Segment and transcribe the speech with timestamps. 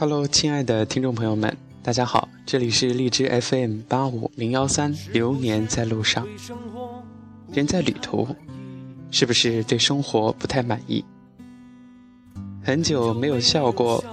[0.00, 6.24] Hello，亲爱的听众朋友们，大家好，这里是荔枝 FM 八五零幺三，流年在路上，
[7.52, 8.28] 人在旅途，
[9.10, 11.04] 是不是对生活不太满意？
[12.62, 14.04] 很久没有笑过，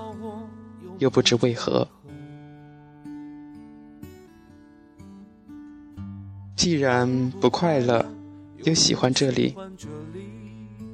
[0.97, 1.87] 又不知为何。
[6.55, 8.03] 既然不快乐，
[8.63, 9.55] 又喜欢这里，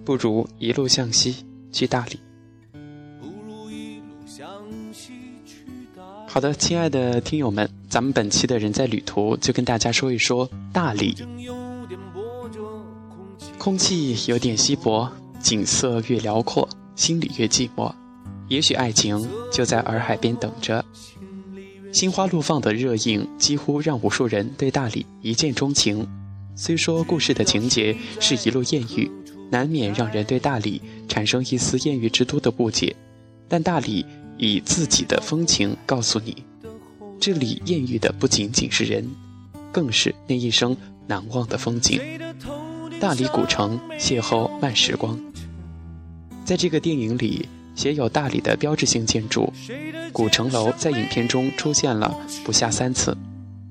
[0.03, 2.19] 不如一路向西去大理。
[6.27, 11.15] 好的，亲爱的听友们，咱们本期的人在旅途就跟大家说一说大理。
[13.57, 17.93] 空气有点稀薄，景色越辽阔，心里越寂寞。
[18.47, 20.83] 也许爱情就在洱海边等着。
[21.91, 26.07] 心花怒放的热映几乎让无数人对大理一见钟情。
[26.55, 29.11] 虽说故事的情节是一路艳遇，
[29.49, 32.95] 难免让人对大理产生一丝艳遇之都的误解，
[33.49, 34.05] 但大理。
[34.41, 36.43] 以自己的风情告诉你，
[37.19, 39.07] 这里艳遇的不仅仅是人，
[39.71, 40.75] 更是那一生
[41.05, 42.01] 难忘的风景。
[42.99, 45.15] 大理古城邂逅慢时光，
[46.43, 49.53] 在这个电影里，写有大理的标志性建筑
[50.11, 52.11] 古城楼在影片中出现了
[52.43, 53.15] 不下三次，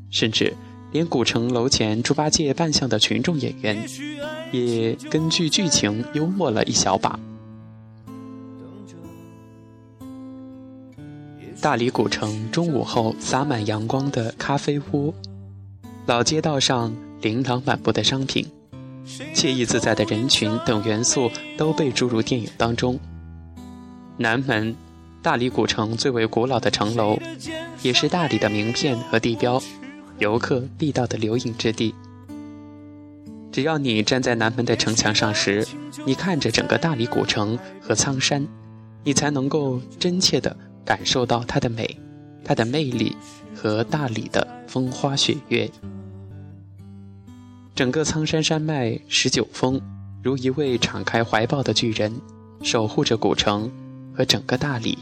[0.08, 0.54] 甚至
[0.92, 3.76] 连古城楼前猪八戒扮相的群众演员，
[4.52, 7.18] 也根据剧情幽默了一小把。
[11.58, 15.12] 大理古城中午后洒满阳光的咖啡屋，
[16.06, 18.46] 老街道上琳琅满目的商品，
[19.34, 22.98] 惬意自在的人群等元素都被注入电影当中。
[24.16, 24.74] 南门，
[25.22, 27.18] 大理古城最为古老的城楼，
[27.82, 29.62] 也是大理的名片和地标，
[30.18, 31.94] 游客必到的留影之地。
[33.52, 35.66] 只要你站在南门的城墙上时，
[36.06, 38.46] 你看着整个大理古城和苍山，
[39.04, 40.56] 你才能够真切的。
[40.90, 41.88] 感受到它的美，
[42.44, 43.16] 它的魅力
[43.54, 45.70] 和大理的风花雪月。
[47.76, 49.80] 整个苍山山脉十九峰，
[50.20, 52.12] 如一位敞开怀抱的巨人，
[52.64, 53.70] 守护着古城
[54.12, 54.98] 和整个大理。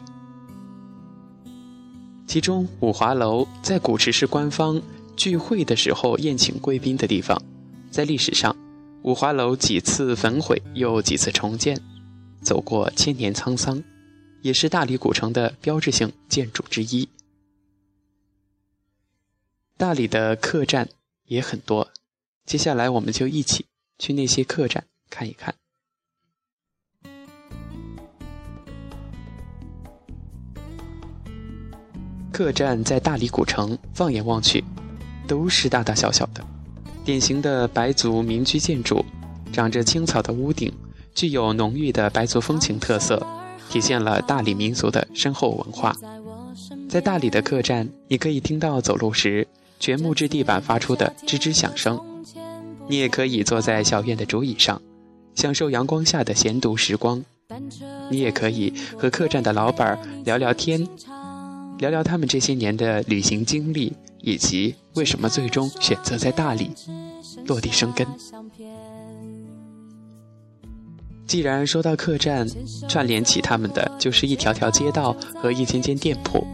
[2.27, 4.83] 其中五华楼在古池是官方
[5.17, 7.41] 聚会的时候宴请贵宾的地方，
[7.91, 8.55] 在历史上，
[9.05, 11.81] 五华楼几次焚毁又几次重建，
[12.43, 13.83] 走过千年沧桑。
[14.43, 17.09] 也是大理古城的标志性建筑之一。
[19.77, 20.89] 大理的客栈
[21.27, 21.89] 也很多，
[22.45, 23.67] 接下来我们就一起
[23.99, 25.55] 去那些客栈看一看。
[32.33, 34.65] 客栈在大理古城，放眼望去，
[35.27, 36.45] 都是大大小小的，
[37.05, 39.05] 典型的白族民居建筑，
[39.53, 40.73] 长着青草的屋顶，
[41.15, 43.25] 具有浓郁的白族风情特色。
[43.69, 45.97] 体现了大理民俗的深厚文化。
[46.89, 49.47] 在大理的客栈，你可以听到走路时
[49.79, 51.99] 全木质地板发出的吱吱响声；
[52.89, 54.81] 你也可以坐在小院的竹椅上，
[55.35, 57.21] 享受阳光下的闲读时光；
[58.11, 60.89] 你也可以和客栈的老板聊聊天，
[61.79, 66.71] 聊聊他们这些年的旅行经历，以及为什么最终选择在大理
[67.47, 68.07] 落地生根。
[71.29, 72.49] 既然说到客栈，
[72.89, 76.45] 串联起他们的就是一条条街道和一间间店铺。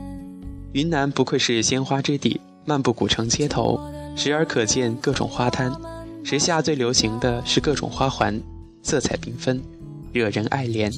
[0.73, 3.81] 云南不愧是鲜花之地，漫步古城街头，
[4.17, 5.73] 时而可见各种花摊。
[6.25, 8.43] 时下最流行的是各种花环，
[8.83, 9.63] 色彩缤纷，
[10.13, 10.93] 惹人爱怜。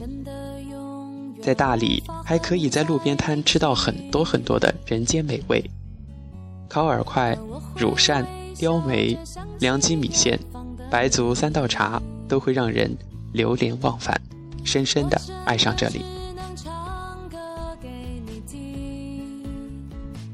[1.43, 5.63] 在大理，还可以在路边摊吃到很多很多的人间美味：
[6.67, 7.37] 烤饵块、
[7.77, 8.27] 乳扇、
[8.57, 9.19] 雕梅、
[9.61, 10.41] 凉鸡米线、
[10.91, 12.97] 白族三道茶，都会让人。
[13.37, 14.19] 流连忘返，
[14.65, 16.01] 深深的爱上这里。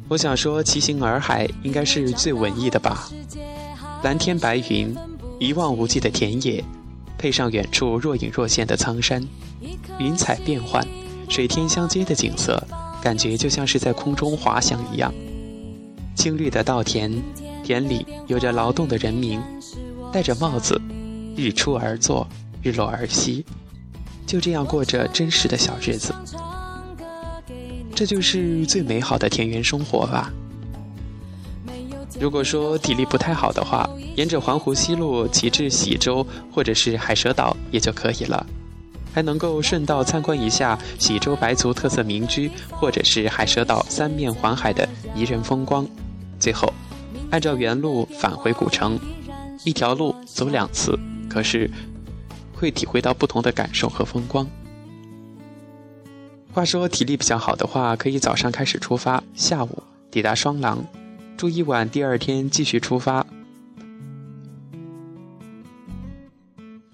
[0.09, 3.09] 我想说，骑行洱海应该是最文艺的吧。
[4.05, 4.95] 蓝天白云，
[5.41, 6.63] 一望无际的田野，
[7.19, 9.27] 配上远处若隐若现的苍山，
[9.99, 10.87] 云彩变幻，
[11.29, 12.63] 水天相接的景色，
[13.03, 15.13] 感觉就像是在空中滑翔一样。
[16.15, 17.11] 青绿的稻田，
[17.65, 19.41] 田里有着劳动的人民，
[20.13, 20.81] 戴着帽子，
[21.37, 22.29] 日出而作。
[22.63, 23.45] 日落而息，
[24.25, 26.15] 就这样过着真实的小日子，
[27.95, 30.33] 这就是最美好的田园生活吧。
[32.21, 38.47] 如果说体力不太好的话，沿着环湖西路骑至喜洲或者是海蛇岛也就可以了，
[39.13, 45.85] 还能够顺道参观一下喜洲白族特色民居，或者是海蛇岛三面环海的宜人风光。
[46.39, 46.73] 最后，
[47.31, 48.97] 按照原路返回古城，
[49.65, 50.97] 一条路走两次，
[51.29, 51.69] 可是。
[52.63, 54.47] 会体会到不同的感受和风光。
[56.53, 59.83] 话说体力比较好的话，可以早上开始出发，下午
[60.13, 60.85] 抵达双廊，
[61.37, 63.27] 住一晚，第二天继续出发。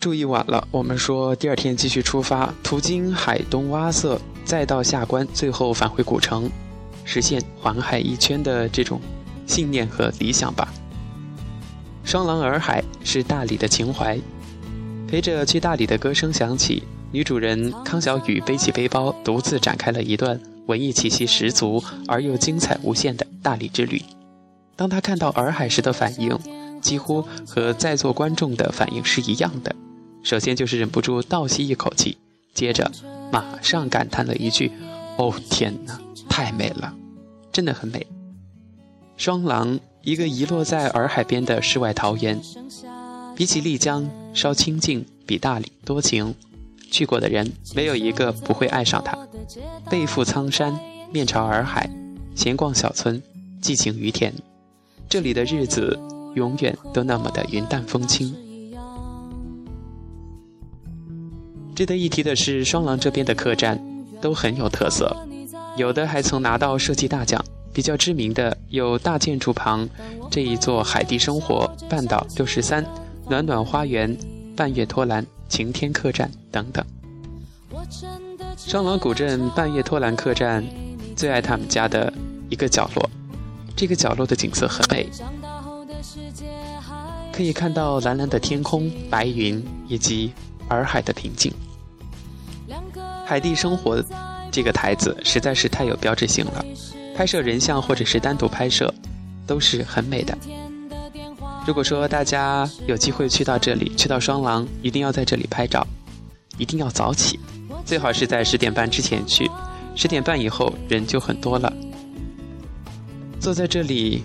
[0.01, 6.51] 住一晚了，我们说第二天继续出发，途经海东洼色，再到下关，最后返回古城，
[7.05, 8.99] 实现环海一圈的这种
[9.47, 10.73] 信念和理想吧。
[12.05, 14.19] 双廊洱海是大理的情怀，
[15.09, 16.83] 陪着去大理的歌声响起。
[17.11, 24.03] 女主人康小雨背起背包，独自展开了一段文艺气息十足而又精彩无限的大理之旅。
[24.77, 26.39] 当她看到洱海时的反应，
[26.83, 29.75] 几乎和在座观众的反应是一样的。
[30.23, 32.19] 首先就是忍不住倒吸一口气，
[32.53, 32.93] 接着
[33.33, 34.71] 马上感叹了一句
[35.17, 36.93] ：“哦天哪，太美了，
[37.51, 38.07] 真的很美。”
[39.17, 42.39] 双廊，一个遗落在洱海边的世外桃源，
[43.35, 44.09] 比起丽江
[44.39, 46.33] 稍清静，比大理多情。
[46.93, 49.19] 去过的人没有一个不会爱上它。
[49.91, 50.79] 背负苍山，
[51.11, 51.91] 面朝洱海，
[52.37, 53.21] 闲逛小村，
[53.61, 54.33] 寄情于田。
[55.09, 55.99] 这里的日子
[56.37, 58.33] 永远都那么的云淡风轻。
[61.75, 63.83] 值得一提的是，双廊这边的客栈
[64.21, 65.17] 都很有特色，
[65.77, 67.45] 有的还曾拿到设计大奖。
[67.73, 69.89] 比较知名的有大建筑旁
[70.31, 72.85] 这一座海地生活、半岛六十三、
[73.29, 74.17] 暖暖花园、
[74.57, 75.25] 半月托兰。
[75.49, 76.85] 晴天客栈等等，
[78.55, 80.63] 双廊古镇半月托兰客栈
[81.17, 82.13] 最爱他们家的
[82.51, 83.11] 一个角落，
[83.75, 85.09] 这个角落的景色很美，
[87.33, 90.35] 可以看到蓝蓝的天空、白云以及
[90.69, 91.51] 洱海的平静。
[93.25, 94.05] 海地生活
[94.51, 96.63] 这个台子实在是太有标志性了，
[97.17, 98.93] 拍摄人像或者是单独拍摄
[99.47, 100.37] 都是很美的。
[101.69, 105.87] 如果说大家有机会去到这里，去到双廊，一定要在这里拍照，
[106.57, 107.39] 一定要早起，
[107.85, 109.51] 最好是在十点半之前去，
[109.95, 111.71] 十点半以后人就很多了。
[113.39, 114.25] 坐在这里，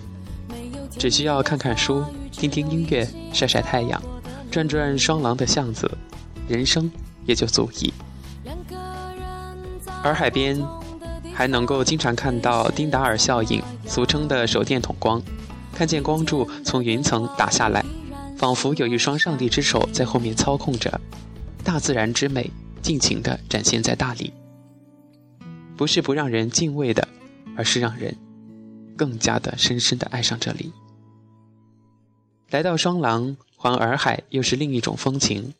[0.98, 2.02] 只需要看看书、
[2.32, 4.02] 听听音乐、晒晒太阳、
[4.50, 5.90] 转转双廊的巷子，
[6.48, 6.90] 人生
[7.26, 7.92] 也就足矣。
[10.02, 10.58] 而海边
[11.34, 15.20] 还能够经常看到丁达尔效应，俗称的手电筒光。
[15.74, 17.84] 看见光柱从云层打下来，
[18.36, 21.00] 仿佛有一双上帝之手在后面操控着，
[21.64, 22.48] 大自然之美
[22.80, 24.32] 尽情地展现在大理。
[25.76, 27.08] 不是不让人敬畏的，
[27.56, 28.16] 而是让人
[28.96, 30.72] 更加的深深的爱上这里。
[32.50, 35.52] 来到双廊环洱海，又是另一种风情。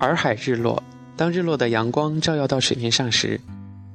[0.00, 0.82] 洱海日落。
[1.16, 3.40] 当日落的阳光照耀到水面上时，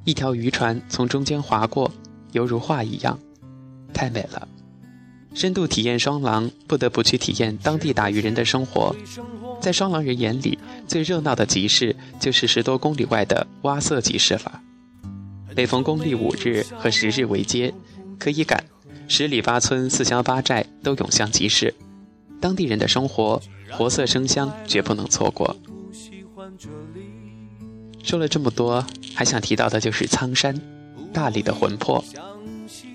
[0.04, 1.90] 一条渔船从中间划过，
[2.32, 3.18] 犹如画一样，
[3.92, 4.48] 太美了。
[5.34, 8.96] 深度体验双廊，不得不去体验当地打渔人的生活。
[9.60, 10.58] 在双廊人眼里，
[10.88, 14.60] 最热闹的集市就是十多公里外的蛙色集市了。
[15.54, 17.72] 每逢公历五日和十日为街，
[18.18, 18.64] 可以赶，
[19.06, 21.74] 十里八村、四乡八寨都涌向集市，
[22.40, 23.40] 当地人的生活
[23.70, 25.54] 活色生香，绝不能错过。
[28.02, 30.58] 说了这么多，还想提到的就是苍山，
[31.12, 32.04] 大理的魂魄。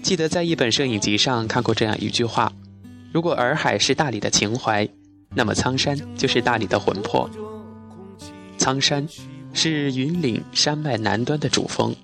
[0.01, 2.51] 记得在一本摄影集上看过这样一句话：
[3.11, 4.87] 如果洱海是大理的情怀，
[5.33, 7.29] 那么苍山就是大理的魂魄。
[8.57, 9.07] 苍山
[9.53, 11.95] 是云岭山脉南端的主峰，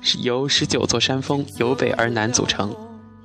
[0.00, 2.74] 是由十九座山峰由北而南组成，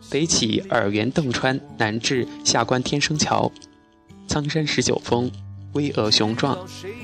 [0.09, 3.51] 北起洱源邓川，南至下关天生桥。
[4.27, 5.31] 苍山十九峰。
[5.73, 6.57] 巍峨雄壮，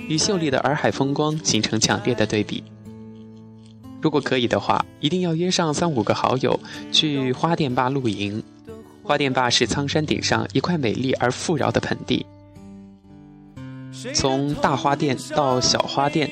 [0.08, 2.64] 与秀丽的洱海风光形成强烈的对比。
[4.02, 6.60] 如果可以的话，一定要约上三五个好友
[6.92, 8.42] 去花店坝露营。
[9.04, 12.26] 花店坝是苍山顶上一块美丽而富饶的盆地。
[14.14, 16.32] 从大花店到小花店，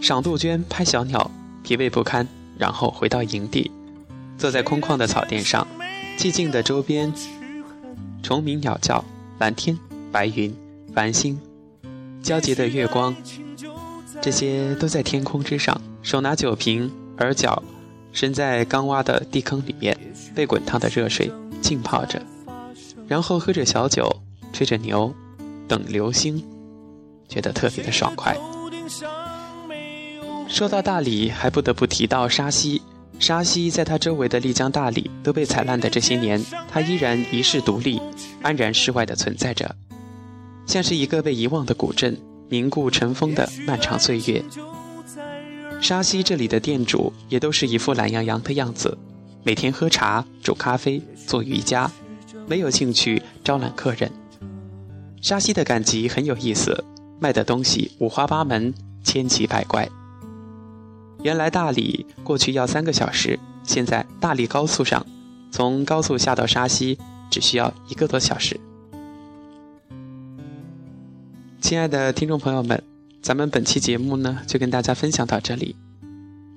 [0.00, 1.30] 赏杜鹃、拍小鸟，
[1.64, 3.70] 疲惫不堪，然后回到营地，
[4.36, 5.66] 坐在空旷的草甸上，
[6.18, 7.12] 寂静的周边，
[8.22, 9.04] 虫鸣鸟叫，
[9.38, 9.76] 蓝天
[10.12, 10.54] 白云。
[10.98, 11.40] 繁星，
[12.24, 13.14] 皎洁的月光，
[14.20, 15.80] 这些都在天空之上。
[16.02, 17.62] 手拿酒瓶，而脚
[18.12, 19.96] 伸在刚挖的地坑里面，
[20.34, 21.30] 被滚烫的热水
[21.62, 22.20] 浸泡着，
[23.06, 24.12] 然后喝着小酒，
[24.52, 25.14] 吹着牛，
[25.68, 26.44] 等流星，
[27.28, 28.36] 觉得特别的爽快。
[30.48, 32.82] 说到大理，还不得不提到沙溪。
[33.20, 38.02] 沙溪在它周围的丽江、大理都被踩烂的这些年，它依然遗世独立，
[38.42, 39.76] 安然世外的存在着。
[40.68, 42.14] 像是一个被遗忘的古镇，
[42.50, 44.44] 凝固尘封的漫长岁月。
[45.80, 48.96] 沙溪这里的店主也都是一副懒洋洋的样子，
[49.42, 51.90] 每天喝茶、煮咖啡、做瑜伽，
[52.46, 54.12] 没有兴趣招揽客人。
[55.22, 56.84] 沙溪的赶集很有意思，
[57.18, 59.88] 卖的东西五花八门，千奇百怪。
[61.22, 65.06] 原来大理过去要三个小时，现在大理高速上，
[65.50, 66.98] 从高速下到沙溪
[67.30, 68.60] 只需要一个多小时。
[71.60, 72.82] 亲爱的听众朋友们，
[73.20, 75.76] 咱们本期节目呢就跟大家分享到这里，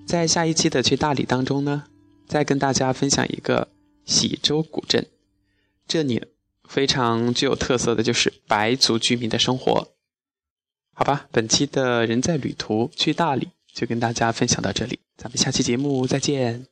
[0.07, 1.83] 在下一期的去大理当中呢，
[2.27, 3.67] 再跟大家分享一个
[4.05, 5.05] 喜洲古镇，
[5.87, 6.23] 这里
[6.67, 9.89] 非常具有特色的就是白族居民的生活。
[10.93, 13.49] 好吧，本期的人在旅途去大理。
[13.73, 16.70] 就跟大家分享到这里，咱们下期节目再见。